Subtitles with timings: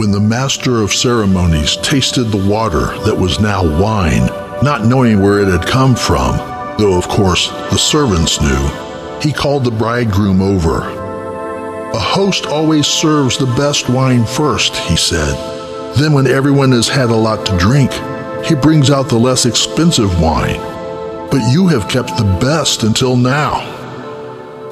[0.00, 4.24] When the master of ceremonies tasted the water that was now wine,
[4.62, 6.38] not knowing where it had come from,
[6.78, 10.78] though of course the servants knew, he called the bridegroom over.
[11.92, 15.34] A host always serves the best wine first, he said.
[15.96, 17.92] Then, when everyone has had a lot to drink,
[18.42, 20.60] he brings out the less expensive wine.
[21.30, 23.79] But you have kept the best until now.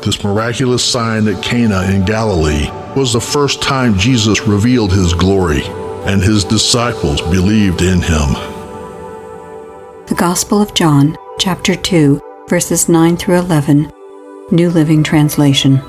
[0.02, 5.62] This miraculous sign at Cana in Galilee was the first time Jesus revealed his glory,
[6.06, 8.32] and his disciples believed in him.
[10.06, 13.92] The Gospel of John, chapter 2, verses 9 through 11,
[14.52, 15.82] New Living Translation.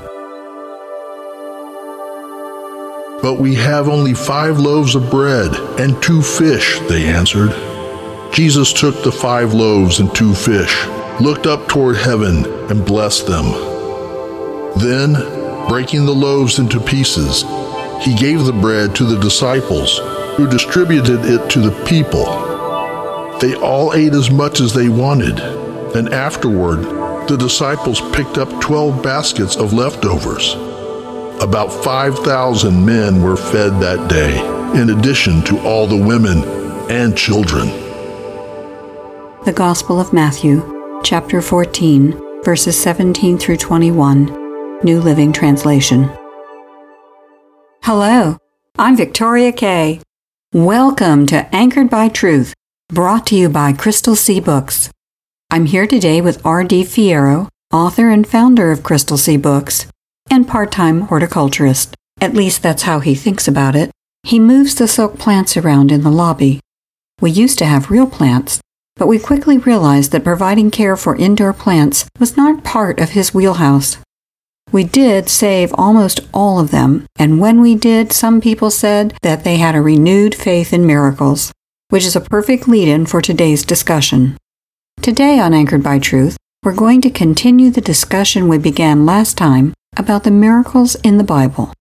[3.22, 7.52] But we have only five loaves of bread and two fish, they answered.
[8.32, 10.84] Jesus took the five loaves and two fish,
[11.20, 13.79] looked up toward heaven, and blessed them.
[14.76, 15.14] Then,
[15.68, 17.42] breaking the loaves into pieces,
[18.02, 20.00] he gave the bread to the disciples,
[20.36, 22.24] who distributed it to the people.
[23.40, 25.38] They all ate as much as they wanted,
[25.94, 26.78] and afterward,
[27.28, 30.54] the disciples picked up twelve baskets of leftovers.
[31.42, 34.38] About 5,000 men were fed that day,
[34.80, 36.42] in addition to all the women
[36.90, 37.68] and children.
[39.44, 44.39] The Gospel of Matthew, chapter 14, verses 17 through 21,
[44.82, 46.10] New Living Translation.
[47.82, 48.38] Hello,
[48.78, 50.00] I'm Victoria Kay.
[50.54, 52.54] Welcome to Anchored by Truth,
[52.88, 54.88] brought to you by Crystal Sea Books.
[55.50, 56.84] I'm here today with R.D.
[56.84, 59.86] Fierro, author and founder of Crystal Sea Books,
[60.30, 61.94] and part time horticulturist.
[62.18, 63.90] At least that's how he thinks about it.
[64.22, 66.58] He moves the silk plants around in the lobby.
[67.20, 68.62] We used to have real plants,
[68.96, 73.34] but we quickly realized that providing care for indoor plants was not part of his
[73.34, 73.98] wheelhouse.
[74.72, 79.42] We did save almost all of them, and when we did, some people said that
[79.42, 81.50] they had a renewed faith in miracles,
[81.88, 84.36] which is a perfect lead in for today's discussion.
[85.02, 89.74] Today on Anchored by Truth, we're going to continue the discussion we began last time
[89.96, 91.72] about the miracles in the Bible.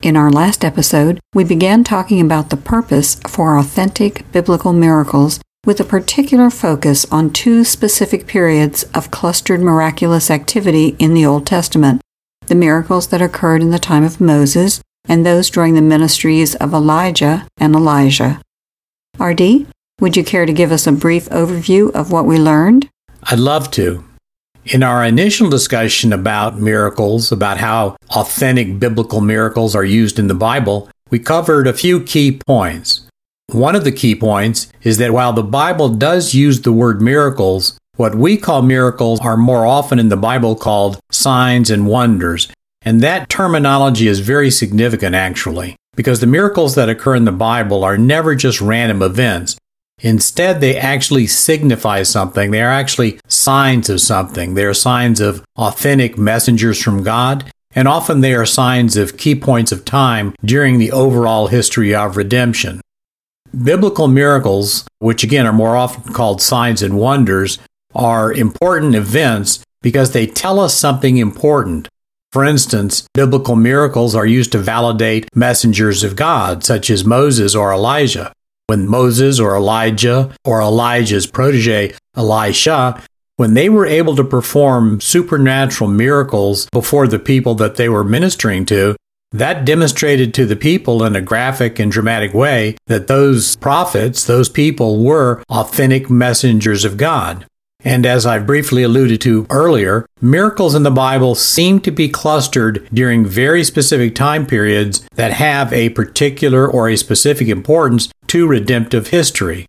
[0.00, 5.80] In our last episode, we began talking about the purpose for authentic biblical miracles with
[5.80, 12.00] a particular focus on two specific periods of clustered miraculous activity in the Old Testament
[12.48, 16.74] the miracles that occurred in the time of Moses and those during the ministries of
[16.74, 18.40] Elijah and Elisha.
[19.18, 19.66] RD,
[20.00, 22.88] would you care to give us a brief overview of what we learned?
[23.24, 24.04] I'd love to.
[24.64, 30.34] In our initial discussion about miracles, about how authentic biblical miracles are used in the
[30.34, 33.08] Bible, we covered a few key points.
[33.46, 37.77] One of the key points is that while the Bible does use the word miracles,
[37.98, 42.46] what we call miracles are more often in the Bible called signs and wonders.
[42.82, 47.82] And that terminology is very significant, actually, because the miracles that occur in the Bible
[47.82, 49.56] are never just random events.
[50.00, 52.52] Instead, they actually signify something.
[52.52, 54.54] They are actually signs of something.
[54.54, 59.34] They are signs of authentic messengers from God, and often they are signs of key
[59.34, 62.80] points of time during the overall history of redemption.
[63.64, 67.58] Biblical miracles, which again are more often called signs and wonders,
[67.98, 71.88] are important events because they tell us something important.
[72.30, 77.72] For instance, biblical miracles are used to validate messengers of God, such as Moses or
[77.72, 78.32] Elijah.
[78.66, 83.02] When Moses or Elijah or Elijah's protege, Elisha,
[83.36, 88.66] when they were able to perform supernatural miracles before the people that they were ministering
[88.66, 88.94] to,
[89.32, 94.48] that demonstrated to the people in a graphic and dramatic way that those prophets, those
[94.48, 97.46] people, were authentic messengers of God.
[97.84, 102.88] And as I briefly alluded to earlier, miracles in the Bible seem to be clustered
[102.92, 109.08] during very specific time periods that have a particular or a specific importance to redemptive
[109.08, 109.66] history.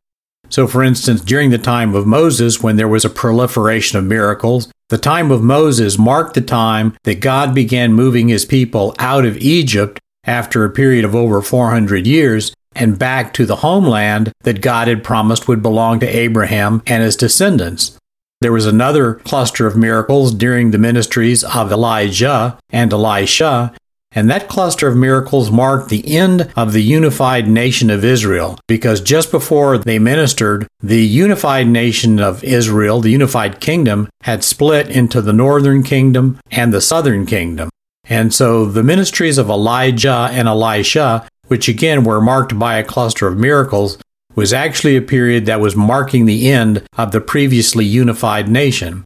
[0.50, 4.72] So, for instance, during the time of Moses, when there was a proliferation of miracles,
[4.90, 9.38] the time of Moses marked the time that God began moving his people out of
[9.38, 14.88] Egypt after a period of over 400 years and back to the homeland that God
[14.88, 17.99] had promised would belong to Abraham and his descendants.
[18.42, 23.74] There was another cluster of miracles during the ministries of Elijah and Elisha,
[24.14, 29.02] And that cluster of miracles marked the end of the unified nation of Israel because
[29.02, 35.22] just before they ministered, the unified nation of Israel, the unified kingdom, had split into
[35.22, 37.70] the northern kingdom and the southern kingdom.
[38.06, 43.28] And so the ministries of Elijah and Elisha, which again were marked by a cluster
[43.28, 44.00] of miracles,
[44.40, 49.04] was actually a period that was marking the end of the previously unified nation.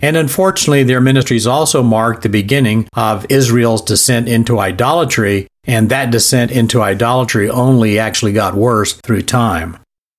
[0.00, 6.10] And unfortunately, their ministries also marked the beginning of Israel's descent into idolatry, and that
[6.10, 9.78] descent into idolatry only actually got worse through time.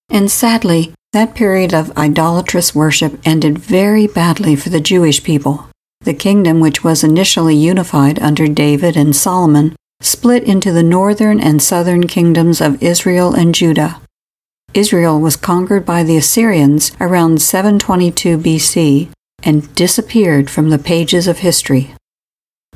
[0.10, 5.68] And sadly, that period of idolatrous worship ended very badly for the Jewish people.
[6.00, 11.62] The kingdom, which was initially unified under David and Solomon, split into the northern and
[11.62, 14.00] southern kingdoms of Israel and Judah.
[14.74, 19.10] Israel was conquered by the Assyrians around 722 BC,
[19.44, 21.94] and disappeared from the pages of history.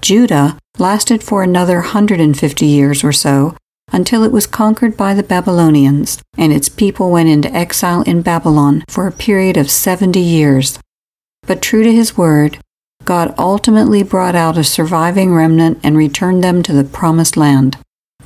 [0.02, 3.56] Judah lasted for another 150 years or so
[3.92, 8.84] until it was conquered by the Babylonians, and its people went into exile in Babylon
[8.90, 10.78] for a period of 70 years.
[11.44, 12.60] But true to his word,
[13.06, 17.78] God ultimately brought out a surviving remnant and returned them to the promised land.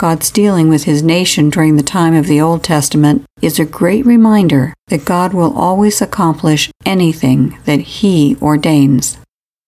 [0.01, 4.03] God's dealing with his nation during the time of the Old Testament is a great
[4.03, 9.19] reminder that God will always accomplish anything that he ordains.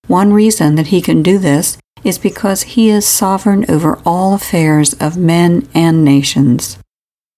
[0.07, 4.95] One reason that he can do this is because he is sovereign over all affairs
[4.95, 6.79] of men and nations.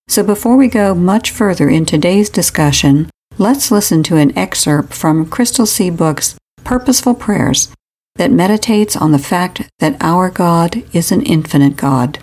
[0.07, 5.25] So before we go much further in today's discussion, let's listen to an excerpt from
[5.25, 7.73] Crystal Sea Books' Purposeful Prayers
[8.15, 12.19] that meditates on the fact that our God is an infinite God.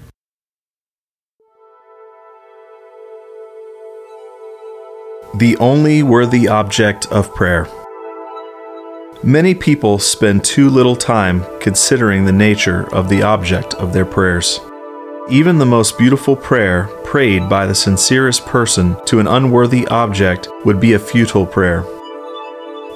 [5.34, 7.67] The only worthy object of prayer.
[9.23, 14.61] Many people spend too little time considering the nature of the object of their prayers.
[15.31, 20.81] Even the most beautiful prayer, prayed by the sincerest person to an unworthy object, would
[20.81, 21.82] be a futile prayer.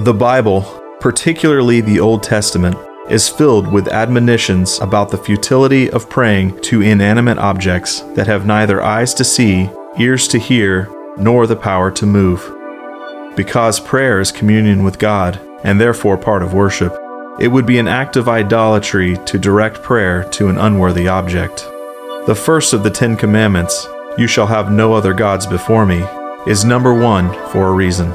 [0.00, 0.60] The Bible,
[1.00, 2.76] particularly the Old Testament,
[3.08, 8.82] is filled with admonitions about the futility of praying to inanimate objects that have neither
[8.82, 12.52] eyes to see, ears to hear, nor the power to move.
[13.36, 16.96] Because prayer is communion with God, and therefore part of worship,
[17.38, 21.66] it would be an act of idolatry to direct prayer to an unworthy object.
[22.26, 23.86] The first of the Ten Commandments,
[24.16, 26.04] You shall have no other gods before me,
[26.46, 28.10] is number one for a reason.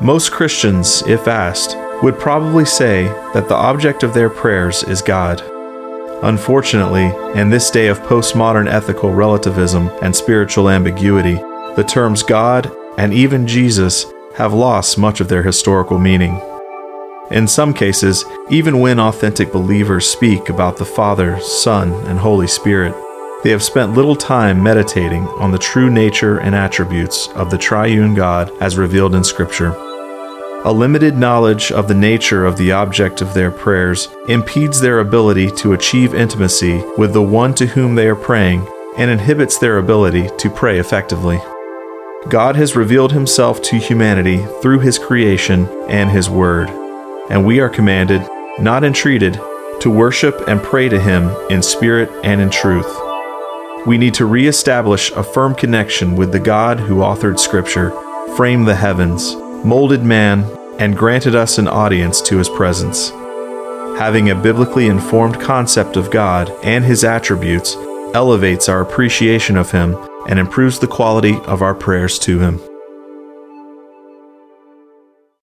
[0.00, 3.04] Most Christians, if asked, would probably say
[3.34, 5.42] that the object of their prayers is God.
[6.22, 11.40] Unfortunately, in this day of postmodern ethical relativism and spiritual ambiguity,
[11.76, 14.06] the terms God and even Jesus
[14.36, 16.40] have lost much of their historical meaning.
[17.30, 22.94] In some cases, even when authentic believers speak about the Father, Son, and Holy Spirit,
[23.42, 28.14] they have spent little time meditating on the true nature and attributes of the triune
[28.14, 29.74] God as revealed in Scripture.
[30.64, 35.50] A limited knowledge of the nature of the object of their prayers impedes their ability
[35.52, 40.28] to achieve intimacy with the one to whom they are praying and inhibits their ability
[40.38, 41.38] to pray effectively.
[42.28, 46.68] God has revealed himself to humanity through his creation and his word,
[47.30, 48.26] and we are commanded,
[48.58, 49.34] not entreated,
[49.78, 52.92] to worship and pray to him in spirit and in truth.
[53.86, 57.92] We need to reestablish a firm connection with the God who authored Scripture,
[58.36, 60.42] framed the heavens, molded man,
[60.80, 63.10] and granted us an audience to his presence.
[64.00, 67.76] Having a biblically informed concept of God and his attributes
[68.14, 72.60] elevates our appreciation of him and improves the quality of our prayers to Him.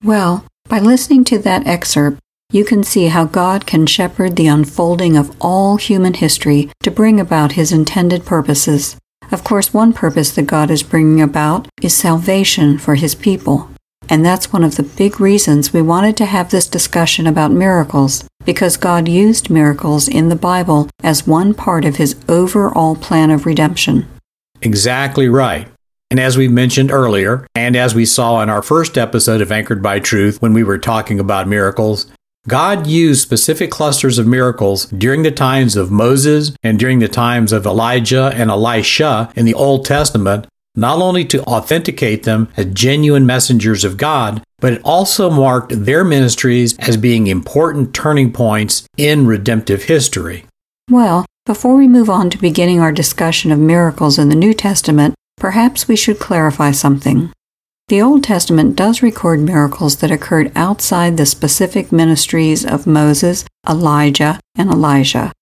[0.04, 2.20] Well, by listening to that excerpt,
[2.52, 7.20] you can see how God can shepherd the unfolding of all human history to bring
[7.20, 8.96] about His intended purposes.
[9.32, 13.70] Of course, one purpose that God is bringing about is salvation for His people.
[14.10, 18.25] And that's one of the big reasons we wanted to have this discussion about miracles,
[18.46, 23.46] because God used miracles in the Bible as one part of His overall plan of
[23.46, 24.06] redemption.
[24.63, 25.67] Exactly right.
[26.10, 29.82] And as we mentioned earlier, and as we saw in our first episode of Anchored
[29.82, 32.08] by Truth when we were talking about miracles,
[32.48, 37.51] God used specific clusters of miracles during the times of Moses and during the times
[37.51, 43.25] of Elijah and Elisha in the Old Testament, not only to authenticate them as genuine
[43.25, 49.25] messengers of God, but it also marked their ministries as being important turning points in
[49.25, 50.46] redemptive history.
[50.89, 55.14] Well, before we move on to beginning our discussion of miracles in the New Testament,
[55.38, 57.32] perhaps we should clarify something.
[57.90, 64.40] The Old Testament does record miracles that occurred outside the specific ministries of Moses, Elijah,
[64.56, 65.34] and Elisha.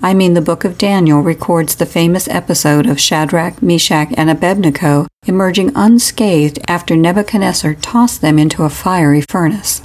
[0.00, 5.08] I mean the book of Daniel records the famous episode of Shadrach, Meshach, and Abednego
[5.26, 9.82] emerging unscathed after Nebuchadnezzar tossed them into a fiery furnace.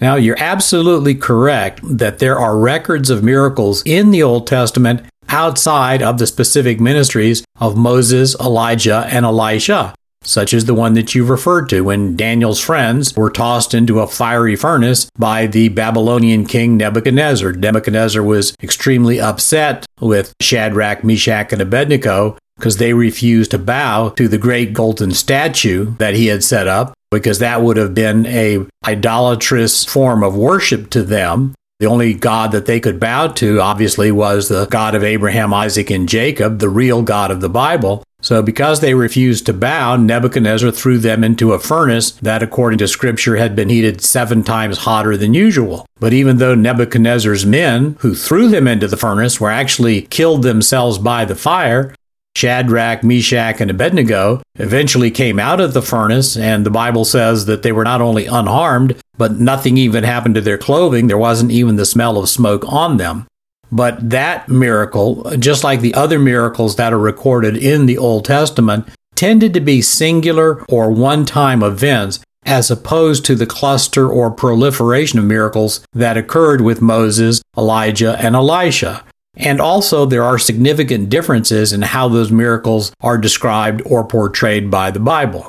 [0.00, 6.02] Now, you're absolutely correct that there are records of miracles in the Old Testament outside
[6.02, 11.24] of the specific ministries of Moses, Elijah, and Elisha such as the one that you
[11.24, 16.76] referred to when Daniel's friends were tossed into a fiery furnace by the Babylonian king
[16.76, 17.52] Nebuchadnezzar.
[17.52, 24.28] Nebuchadnezzar was extremely upset with Shadrach, Meshach, and Abednego because they refused to bow to
[24.28, 28.64] the great golden statue that he had set up because that would have been a
[28.86, 34.12] idolatrous form of worship to them the only God that they could bow to, obviously,
[34.12, 38.04] was the God of Abraham, Isaac, and Jacob, the real God of the Bible.
[38.20, 42.86] So, because they refused to bow, Nebuchadnezzar threw them into a furnace that, according to
[42.86, 45.84] scripture, had been heated seven times hotter than usual.
[45.98, 50.98] But even though Nebuchadnezzar's men, who threw them into the furnace, were actually killed themselves
[50.98, 51.96] by the fire,
[52.36, 57.64] Shadrach, Meshach, and Abednego eventually came out of the furnace, and the Bible says that
[57.64, 61.06] they were not only unharmed, but nothing even happened to their clothing.
[61.06, 63.28] There wasn't even the smell of smoke on them.
[63.70, 68.88] But that miracle, just like the other miracles that are recorded in the Old Testament,
[69.14, 75.20] tended to be singular or one time events as opposed to the cluster or proliferation
[75.20, 79.04] of miracles that occurred with Moses, Elijah, and Elisha.
[79.36, 84.90] And also, there are significant differences in how those miracles are described or portrayed by
[84.90, 85.48] the Bible.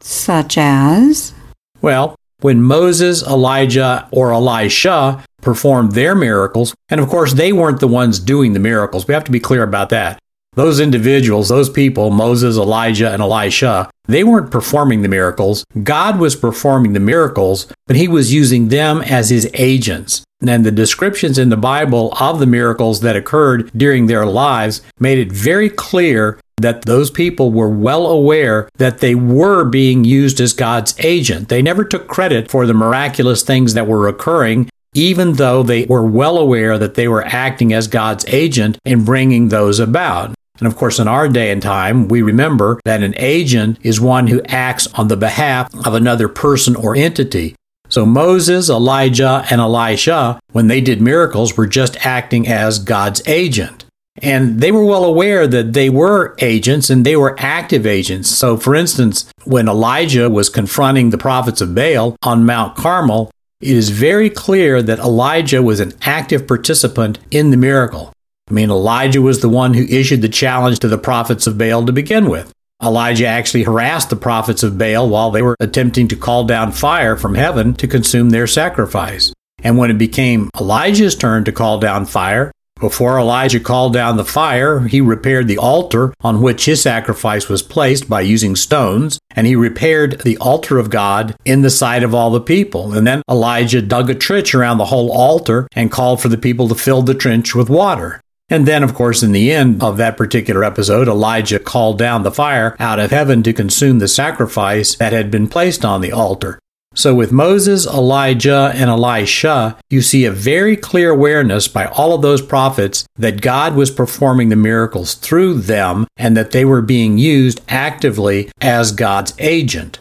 [0.00, 1.32] Such as?
[1.80, 7.88] Well, when Moses, Elijah, or Elisha performed their miracles, and of course, they weren't the
[7.88, 9.08] ones doing the miracles.
[9.08, 10.18] We have to be clear about that.
[10.52, 15.64] Those individuals, those people, Moses, Elijah, and Elisha, they weren't performing the miracles.
[15.82, 20.22] God was performing the miracles, but he was using them as his agents.
[20.46, 25.18] And the descriptions in the Bible of the miracles that occurred during their lives made
[25.18, 30.54] it very clear that those people were well aware that they were being used as
[30.54, 31.50] God's agent.
[31.50, 36.06] They never took credit for the miraculous things that were occurring, even though they were
[36.06, 40.34] well aware that they were acting as God's agent in bringing those about.
[40.58, 44.28] And of course, in our day and time, we remember that an agent is one
[44.28, 47.56] who acts on the behalf of another person or entity.
[47.90, 53.83] So Moses, Elijah, and Elisha, when they did miracles, were just acting as God's agent.
[54.22, 58.30] And they were well aware that they were agents and they were active agents.
[58.30, 63.30] So, for instance, when Elijah was confronting the prophets of Baal on Mount Carmel,
[63.60, 68.12] it is very clear that Elijah was an active participant in the miracle.
[68.48, 71.84] I mean, Elijah was the one who issued the challenge to the prophets of Baal
[71.86, 72.52] to begin with.
[72.82, 77.16] Elijah actually harassed the prophets of Baal while they were attempting to call down fire
[77.16, 79.32] from heaven to consume their sacrifice.
[79.62, 84.24] And when it became Elijah's turn to call down fire, before Elijah called down the
[84.24, 89.46] fire, he repaired the altar on which his sacrifice was placed by using stones, and
[89.46, 92.92] he repaired the altar of God in the sight of all the people.
[92.92, 96.68] And then Elijah dug a trench around the whole altar and called for the people
[96.68, 98.20] to fill the trench with water.
[98.50, 102.30] And then, of course, in the end of that particular episode, Elijah called down the
[102.30, 106.58] fire out of heaven to consume the sacrifice that had been placed on the altar.
[106.94, 112.22] So, with Moses, Elijah, and Elisha, you see a very clear awareness by all of
[112.22, 117.18] those prophets that God was performing the miracles through them and that they were being
[117.18, 119.98] used actively as God's agent.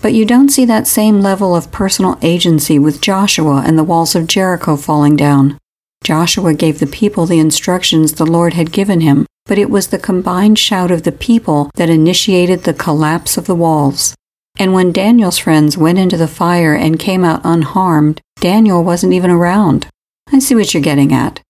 [0.00, 4.14] But you don't see that same level of personal agency with Joshua and the walls
[4.14, 5.58] of Jericho falling down.
[6.04, 9.98] Joshua gave the people the instructions the Lord had given him, but it was the
[9.98, 14.14] combined shout of the people that initiated the collapse of the walls.
[14.58, 19.30] And when Daniel's friends went into the fire and came out unharmed, Daniel wasn't even
[19.30, 19.86] around.
[20.32, 21.40] I see what you're getting at.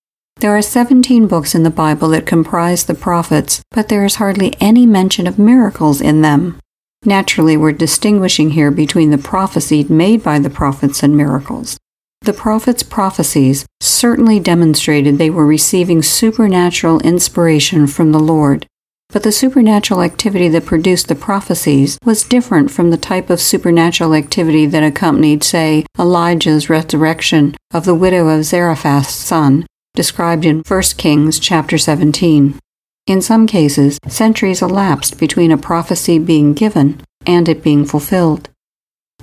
[0.41, 4.55] There are 17 books in the Bible that comprise the prophets, but there is hardly
[4.61, 6.61] any mention of miracles in them.
[7.05, 11.79] Naturally, we're distinguishing here between the prophecy made by the prophets and miracles.
[12.23, 18.67] The prophets' prophecies certainly demonstrated they were receiving supernatural inspiration from the Lord,
[19.11, 24.15] but the supernatural activity that produced the prophecies was different from the type of supernatural
[24.15, 30.83] activity that accompanied, say, Elijah's resurrection of the widow of Zarephath's son, described in 1
[30.99, 32.59] Kings chapter 17.
[33.07, 38.50] In some cases, centuries elapsed between a prophecy being given and it being fulfilled.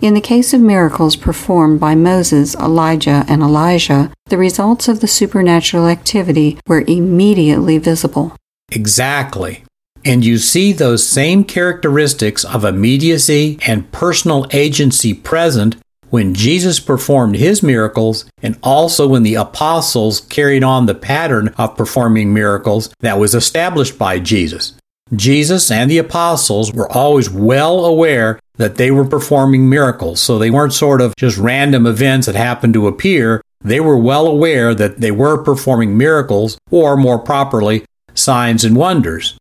[0.02, 5.08] In the case of miracles performed by Moses, Elijah, and Elisha, the results of the
[5.08, 8.36] supernatural activity were immediately visible.
[8.72, 9.64] Exactly.
[10.06, 15.78] And you see those same characteristics of immediacy and personal agency present
[16.12, 21.76] when Jesus performed his miracles and also when the apostles carried on the pattern of
[21.76, 24.76] performing miracles that was established by Jesus.
[25.16, 30.50] Jesus and the apostles were always well aware that they were performing miracles, so they
[30.50, 33.42] weren't sort of just random events that happened to appear.
[33.62, 39.38] They were well aware that they were performing miracles, or more properly, signs and wonders.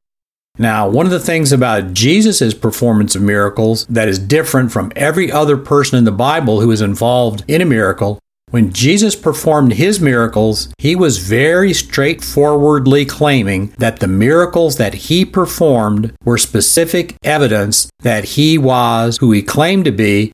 [0.56, 5.30] Now, one of the things about Jesus' performance of miracles that is different from every
[5.32, 8.20] other person in the Bible who is involved in a miracle,
[8.50, 15.24] when Jesus performed his miracles, he was very straightforwardly claiming that the miracles that he
[15.24, 20.30] performed were specific evidence that he was who he claimed to be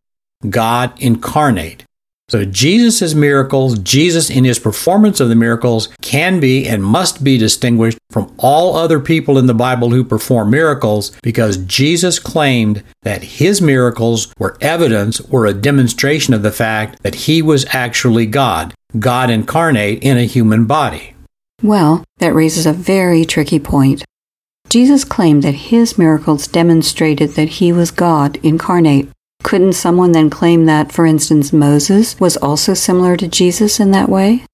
[0.47, 1.85] God incarnate.
[2.31, 7.37] So Jesus' miracles, Jesus in his performance of the miracles can be and must be
[7.37, 13.25] distinguished from all other people in the Bible who perform miracles because Jesus claimed that
[13.25, 18.75] his miracles were evidence or a demonstration of the fact that he was actually God,
[18.97, 21.15] God incarnate in a human body.
[21.65, 24.05] Well, that raises a very tricky point.
[24.69, 29.09] Jesus claimed that his miracles demonstrated that he was God incarnate.
[29.43, 34.09] Couldn't someone then claim that, for instance, Moses was also similar to Jesus in that
[34.09, 34.45] way?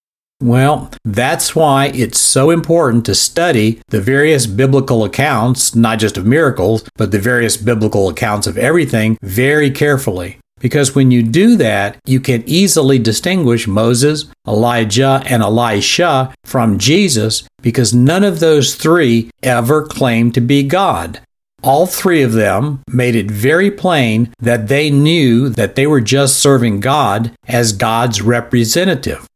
[0.43, 6.27] Well, that's why it's so important to study the various biblical accounts, not just of
[6.27, 10.39] miracles, but the various biblical accounts of everything very carefully.
[10.61, 17.47] Because when you do that, you can easily distinguish Moses, Elijah, and Elisha from Jesus
[17.63, 21.21] because none of those three ever claimed to be God.
[21.67, 26.39] All three of them made it very plain that they knew that they were just
[26.39, 29.27] serving God as God's representative.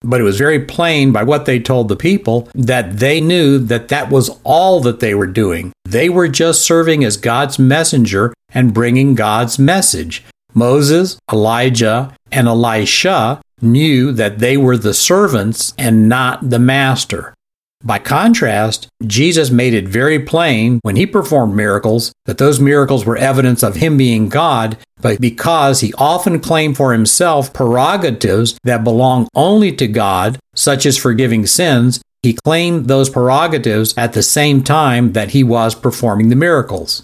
[0.00, 3.88] But it was very plain by what they told the people that they knew that
[3.88, 5.72] that was all that they were doing.
[5.84, 10.22] They were just serving as God's messenger and bringing God's message.
[10.54, 17.34] Moses, Elijah, and Elisha knew that they were the servants and not the master.
[17.82, 23.16] By contrast, Jesus made it very plain when he performed miracles that those miracles were
[23.16, 29.28] evidence of him being God, but because he often claimed for himself prerogatives that belong
[29.34, 35.12] only to God, such as forgiving sins, he claimed those prerogatives at the same time
[35.12, 37.02] that he was performing the miracles.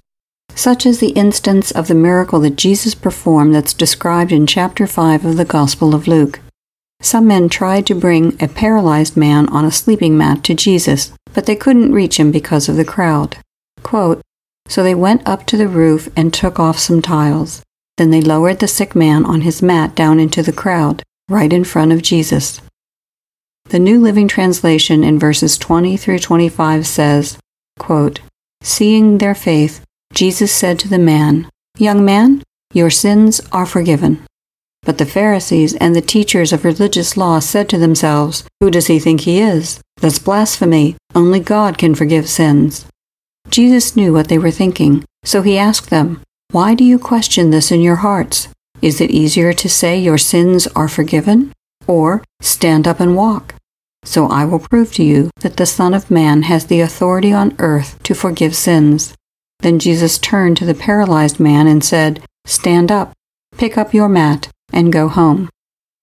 [0.53, 5.25] Such is the instance of the miracle that Jesus performed that's described in chapter 5
[5.25, 6.39] of the Gospel of Luke.
[7.01, 11.45] Some men tried to bring a paralyzed man on a sleeping mat to Jesus, but
[11.45, 13.37] they couldn't reach him because of the crowd.
[13.83, 14.21] Quote,
[14.67, 17.61] so they went up to the roof and took off some tiles.
[17.97, 21.63] Then they lowered the sick man on his mat down into the crowd, right in
[21.63, 22.61] front of Jesus.
[23.69, 27.37] The New Living Translation in verses 20 through 25 says,
[27.79, 28.19] quote,
[28.61, 29.83] Seeing their faith,
[30.13, 34.25] Jesus said to the man, Young man, your sins are forgiven.
[34.87, 38.99] But the Pharisees and the teachers of religious law said to themselves, Who does he
[38.99, 39.81] think he is?
[39.97, 40.95] That's blasphemy.
[41.13, 42.85] Only God can forgive sins.
[43.49, 46.21] Jesus knew what they were thinking, so he asked them,
[46.51, 48.47] Why do you question this in your hearts?
[48.81, 51.51] Is it easier to say your sins are forgiven?
[51.85, 53.55] Or stand up and walk?
[54.05, 57.57] So I will prove to you that the Son of Man has the authority on
[57.59, 59.13] earth to forgive sins.
[59.59, 63.11] Then Jesus turned to the paralyzed man and said, Stand up,
[63.57, 65.49] pick up your mat, and go home.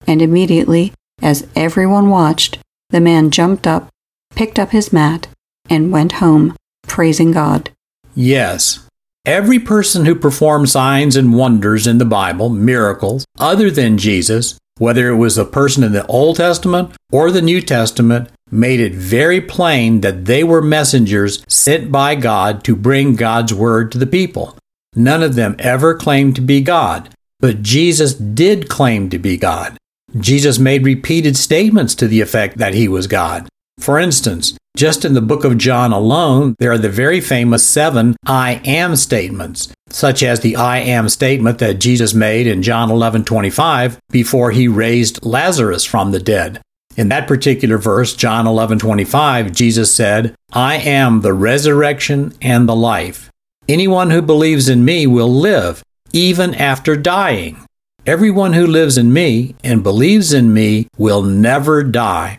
[0.06, 2.58] And immediately, as everyone watched,
[2.90, 3.88] the man jumped up,
[4.34, 5.28] picked up his mat,
[5.70, 6.54] and went home,
[6.86, 7.70] praising God.
[8.14, 8.86] Yes.
[9.24, 15.08] Every person who performed signs and wonders in the Bible, miracles, other than Jesus, whether
[15.08, 19.40] it was a person in the Old Testament or the New Testament, made it very
[19.40, 24.58] plain that they were messengers sent by God to bring God's word to the people.
[24.94, 27.08] None of them ever claimed to be God.
[27.44, 29.76] But Jesus did claim to be God.
[30.18, 33.46] Jesus made repeated statements to the effect that he was God.
[33.78, 38.16] For instance, just in the book of John alone, there are the very famous seven
[38.24, 43.98] I am statements, such as the I am statement that Jesus made in John 11:25
[44.10, 46.62] before he raised Lazarus from the dead.
[46.96, 53.28] In that particular verse, John 11:25, Jesus said, "I am the resurrection and the life.
[53.68, 55.82] Anyone who believes in me will live
[56.14, 57.58] even after dying.
[58.06, 62.38] Everyone who lives in me and believes in me will never die.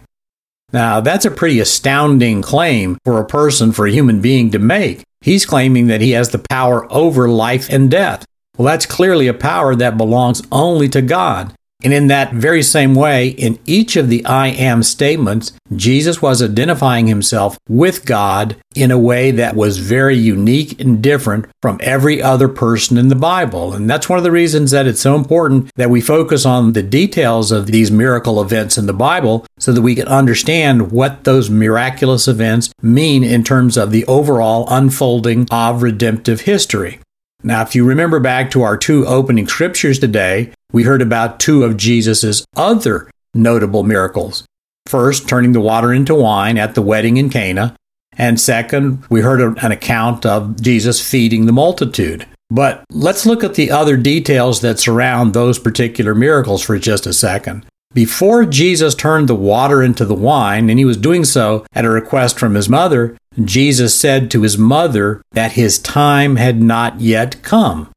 [0.72, 5.04] Now, that's a pretty astounding claim for a person, for a human being to make.
[5.20, 8.26] He's claiming that he has the power over life and death.
[8.58, 11.54] Well, that's clearly a power that belongs only to God.
[11.84, 16.42] And in that very same way, in each of the I am statements, Jesus was
[16.42, 22.22] identifying himself with God in a way that was very unique and different from every
[22.22, 23.74] other person in the Bible.
[23.74, 26.84] And that's one of the reasons that it's so important that we focus on the
[26.84, 31.50] details of these miracle events in the Bible so that we can understand what those
[31.50, 37.00] miraculous events mean in terms of the overall unfolding of redemptive history.
[37.44, 41.64] Now, if you remember back to our two opening scriptures today, we heard about two
[41.64, 44.46] of Jesus' other notable miracles.
[44.88, 47.78] First, turning the water into wine at the wedding in Cana,
[48.18, 52.28] and second, we heard an account of Jesus feeding the multitude.
[52.50, 57.14] But let's look at the other details that surround those particular miracles for just a
[57.14, 57.66] second.
[57.94, 61.90] Before Jesus turned the water into the wine, and he was doing so at a
[61.90, 67.42] request from his mother, Jesus said to his mother that his time had not yet
[67.44, 67.90] come.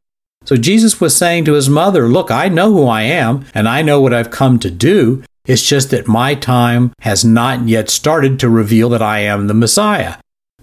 [0.49, 3.83] So Jesus was saying to his mother, Look, I know who I am, and I
[3.83, 5.23] know what I've come to do.
[5.45, 9.53] It's just that my time has not yet started to reveal that I am the
[9.53, 10.15] Messiah.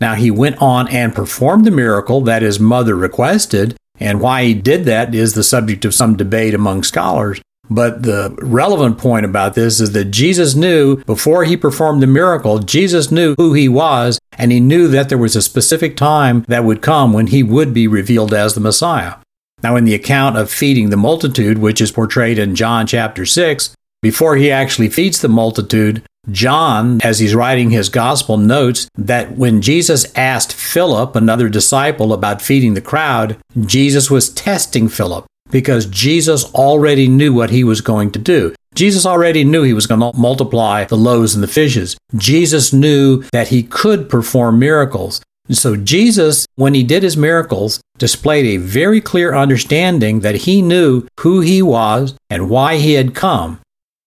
[0.01, 4.55] Now, he went on and performed the miracle that his mother requested, and why he
[4.55, 7.39] did that is the subject of some debate among scholars.
[7.69, 12.57] But the relevant point about this is that Jesus knew before he performed the miracle,
[12.57, 16.63] Jesus knew who he was, and he knew that there was a specific time that
[16.63, 19.17] would come when he would be revealed as the Messiah.
[19.65, 23.73] Now, in the account of feeding the multitude, which is portrayed in John chapter 6,
[24.03, 29.63] before he actually feeds the multitude, John, as he's writing his gospel, notes that when
[29.63, 36.45] Jesus asked Philip, another disciple, about feeding the crowd, Jesus was testing Philip because Jesus
[36.53, 38.53] already knew what he was going to do.
[38.75, 41.97] Jesus already knew he was going to multiply the loaves and the fishes.
[42.15, 45.23] Jesus knew that he could perform miracles.
[45.47, 50.61] And so Jesus, when he did his miracles, displayed a very clear understanding that he
[50.61, 53.59] knew who he was and why he had come.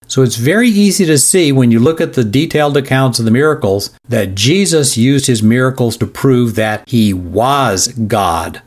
[0.08, 3.30] So it's very easy to see when you look at the detailed accounts of the
[3.30, 8.62] miracles that Jesus used his miracles to prove that he was God.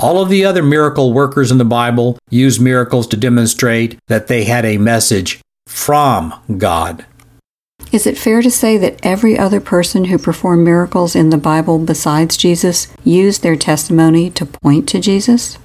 [0.00, 4.44] All of the other miracle workers in the Bible used miracles to demonstrate that they
[4.44, 7.04] had a message from God.
[7.90, 11.78] Is it fair to say that every other person who performed miracles in the Bible
[11.78, 15.56] besides Jesus used their testimony to point to Jesus?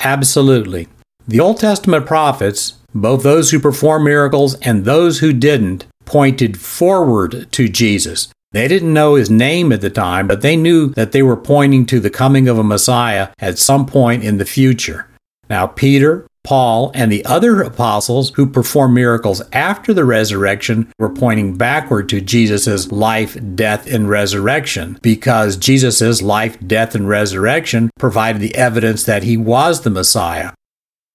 [0.00, 0.88] Absolutely.
[1.26, 7.50] The Old Testament prophets, both those who performed miracles and those who didn't, pointed forward
[7.52, 8.28] to Jesus.
[8.52, 11.86] They didn't know his name at the time, but they knew that they were pointing
[11.86, 15.08] to the coming of a Messiah at some point in the future.
[15.48, 21.56] Now, Peter, Paul, and the other apostles who performed miracles after the resurrection were pointing
[21.56, 28.54] backward to Jesus' life, death, and resurrection because Jesus' life, death, and resurrection provided the
[28.54, 30.52] evidence that he was the Messiah.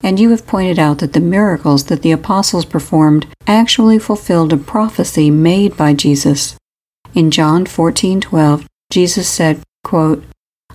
[0.02, 4.58] And you have pointed out that the miracles that the apostles performed actually fulfilled a
[4.58, 6.56] prophecy made by Jesus.
[7.14, 10.24] In John 14:12, Jesus said, quote,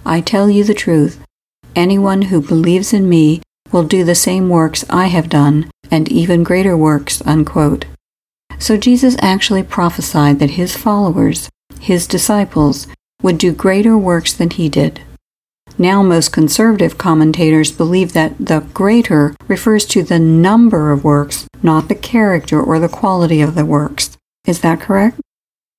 [0.05, 1.21] "I tell you the truth,
[1.77, 6.43] anyone who believes in me will do the same works I have done, and even
[6.43, 7.87] greater works." Unquote.
[8.59, 11.49] So Jesus actually prophesied that his followers,
[11.81, 12.87] his disciples,
[13.23, 15.01] would do greater works than he did.
[15.79, 21.89] Now, most conservative commentators believe that the greater refers to the number of works, not
[21.89, 24.11] the character or the quality of the works.
[24.47, 25.19] Is that correct?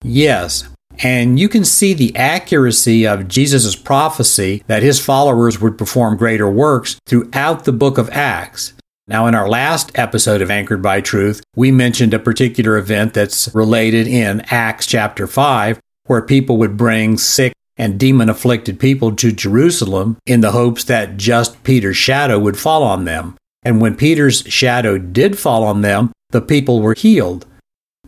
[0.04, 0.64] Yes.
[1.04, 6.50] And you can see the accuracy of Jesus' prophecy that his followers would perform greater
[6.50, 8.74] works throughout the book of Acts.
[9.08, 13.54] Now, in our last episode of Anchored by Truth, we mentioned a particular event that's
[13.56, 19.32] related in Acts chapter 5, where people would bring sick and demon afflicted people to
[19.32, 23.36] Jerusalem in the hopes that just Peter's shadow would fall on them.
[23.64, 27.48] And when Peter's shadow did fall on them, the people were healed.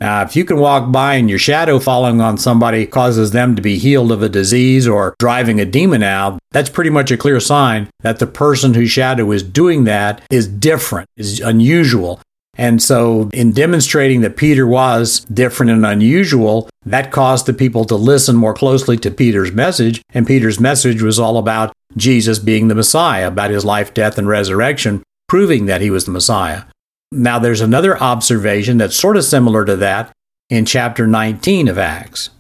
[0.04, 3.62] Now, if you can walk by and your shadow falling on somebody causes them to
[3.62, 7.40] be healed of a disease or driving a demon out, that's pretty much a clear
[7.40, 12.20] sign that the person whose shadow is doing that is different, is unusual.
[12.56, 17.96] And so, in demonstrating that Peter was different and unusual, that caused the people to
[17.96, 20.02] listen more closely to Peter's message.
[20.14, 24.28] And Peter's message was all about Jesus being the Messiah, about his life, death, and
[24.28, 26.64] resurrection, proving that he was the Messiah.
[27.14, 30.12] Now, there's another observation that's sort of similar to that
[30.50, 32.32] in chapter 19 of Acts.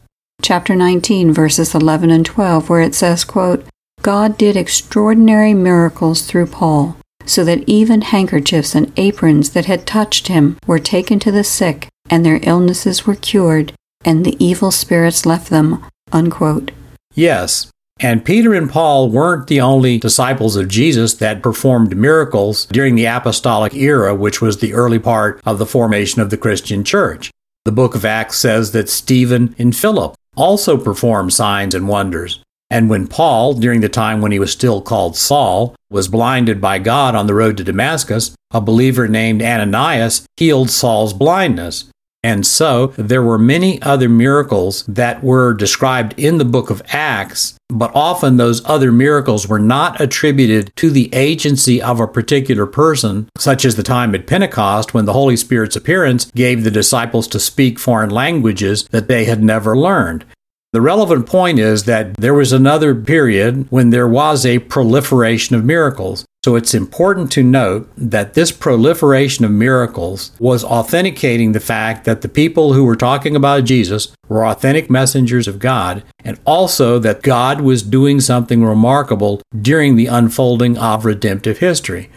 [0.41, 3.65] Chapter 19, verses 11 and 12, where it says, quote,
[4.01, 10.27] God did extraordinary miracles through Paul, so that even handkerchiefs and aprons that had touched
[10.27, 15.25] him were taken to the sick, and their illnesses were cured, and the evil spirits
[15.25, 15.85] left them.
[16.11, 16.71] Unquote.
[17.13, 17.71] Yes,
[18.03, 23.05] And Peter and Paul weren't the only disciples of Jesus that performed miracles during the
[23.05, 27.31] apostolic era, which was the early part of the formation of the Christian church.
[27.63, 32.43] The book of Acts says that Stephen and Philip also performed signs and wonders.
[32.69, 36.79] And when Paul, during the time when he was still called Saul, was blinded by
[36.79, 41.85] God on the road to Damascus, a believer named Ananias healed Saul's blindness.
[42.23, 47.55] And so there were many other miracles that were described in the book of Acts,
[47.67, 53.27] but often those other miracles were not attributed to the agency of a particular person,
[53.37, 57.39] such as the time at Pentecost when the Holy Spirit's appearance gave the disciples to
[57.39, 60.23] speak foreign languages that they had never learned.
[60.71, 65.63] The relevant point is that there was another period when there was a proliferation of
[65.65, 66.25] miracles.
[66.43, 72.21] So it's important to note that this proliferation of miracles was authenticating the fact that
[72.21, 77.21] the people who were talking about Jesus were authentic messengers of God, and also that
[77.21, 82.09] God was doing something remarkable during the unfolding of redemptive history.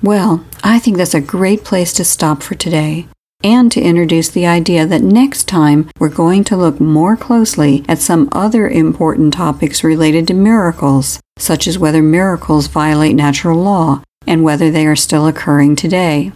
[0.00, 3.08] Well, I think that's a great place to stop for today
[3.44, 7.98] and to introduce the idea that next time we're going to look more closely at
[7.98, 14.42] some other important topics related to miracles, such as whether miracles violate natural law and
[14.42, 16.32] whether they are still occurring today.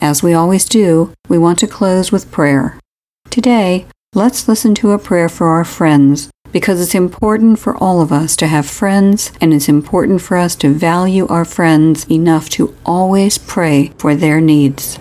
[0.00, 2.80] As we always do, we want to close with prayer.
[3.28, 8.12] Today, let's listen to a prayer for our friends because it's important for all of
[8.12, 12.74] us to have friends and it's important for us to value our friends enough to
[12.86, 14.98] always pray for their needs.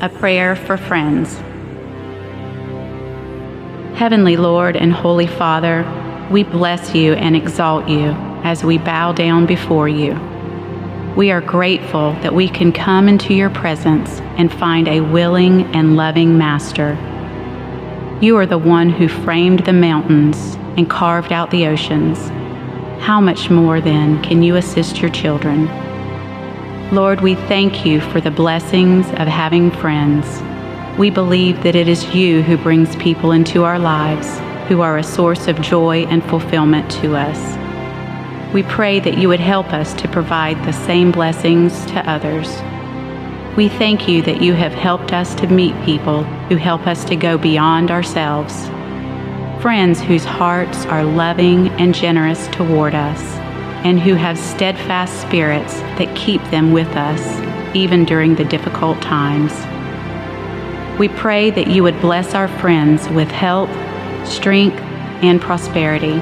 [0.00, 1.34] A prayer for friends.
[3.98, 5.84] Heavenly Lord and Holy Father,
[6.30, 8.10] we bless you and exalt you
[8.44, 10.14] as we bow down before you.
[11.16, 15.96] We are grateful that we can come into your presence and find a willing and
[15.96, 16.96] loving Master.
[18.20, 22.20] You are the one who framed the mountains and carved out the oceans.
[23.02, 25.66] How much more, then, can you assist your children?
[26.90, 30.26] Lord, we thank you for the blessings of having friends.
[30.98, 34.26] We believe that it is you who brings people into our lives
[34.68, 38.54] who are a source of joy and fulfillment to us.
[38.54, 42.48] We pray that you would help us to provide the same blessings to others.
[43.54, 47.16] We thank you that you have helped us to meet people who help us to
[47.16, 48.66] go beyond ourselves.
[49.60, 53.47] Friends whose hearts are loving and generous toward us
[53.84, 57.20] and who have steadfast spirits that keep them with us,
[57.76, 59.52] even during the difficult times.
[60.98, 63.70] We pray that you would bless our friends with health,
[64.26, 64.78] strength,
[65.22, 66.20] and prosperity.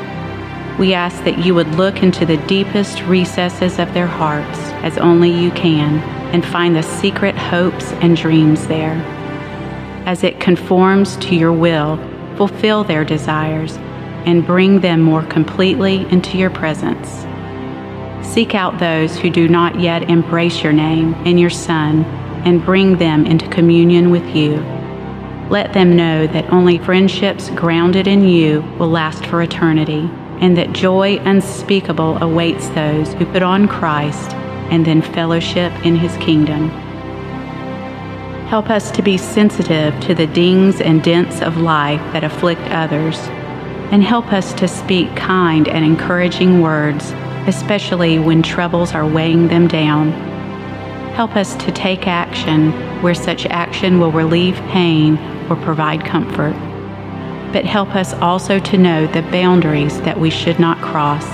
[0.78, 5.30] We ask that you would look into the deepest recesses of their hearts as only
[5.30, 6.00] you can
[6.34, 8.94] and find the secret hopes and dreams there.
[10.06, 11.96] As it conforms to your will,
[12.36, 13.76] fulfill their desires
[14.26, 17.25] and bring them more completely into your presence.
[18.36, 22.04] Seek out those who do not yet embrace your name and your Son
[22.44, 24.56] and bring them into communion with you.
[25.48, 30.10] Let them know that only friendships grounded in you will last for eternity,
[30.42, 34.32] and that joy unspeakable awaits those who put on Christ
[34.70, 36.68] and then fellowship in his kingdom.
[38.48, 43.16] Help us to be sensitive to the dings and dents of life that afflict others,
[43.90, 47.14] and help us to speak kind and encouraging words
[47.46, 50.10] especially when troubles are weighing them down.
[51.14, 55.16] Help us to take action where such action will relieve pain
[55.48, 56.54] or provide comfort.
[57.52, 61.24] But help us also to know the boundaries that we should not cross.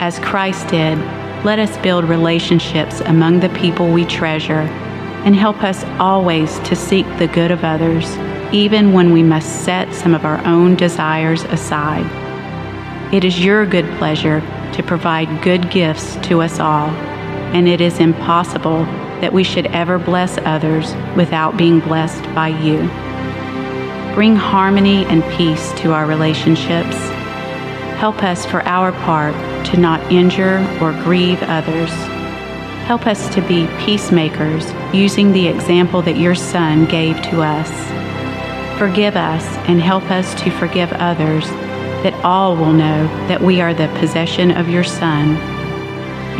[0.00, 0.98] As Christ did,
[1.44, 4.66] let us build relationships among the people we treasure
[5.24, 8.16] and help us always to seek the good of others,
[8.52, 12.06] even when we must set some of our own desires aside.
[13.12, 14.40] It is your good pleasure
[14.72, 16.88] to provide good gifts to us all,
[17.54, 18.84] and it is impossible
[19.20, 22.78] that we should ever bless others without being blessed by you.
[24.14, 26.96] Bring harmony and peace to our relationships.
[27.98, 29.34] Help us for our part
[29.66, 31.90] to not injure or grieve others.
[32.86, 37.70] Help us to be peacemakers using the example that your Son gave to us.
[38.78, 41.46] Forgive us and help us to forgive others
[42.02, 45.36] that all will know that we are the possession of your Son.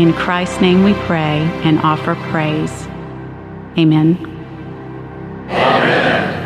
[0.00, 2.86] In Christ's name we pray and offer praise.
[3.78, 4.16] Amen.
[5.48, 6.42] Amen.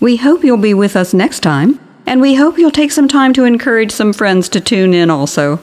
[0.00, 3.32] We hope you'll be with us next time, and we hope you'll take some time
[3.34, 5.60] to encourage some friends to tune in also.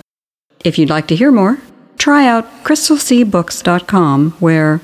[0.64, 1.58] If you'd like to hear more,
[1.98, 4.82] try out crystalseabooks.com where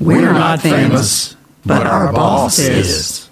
[0.00, 3.27] we're, not famous, but our boss is.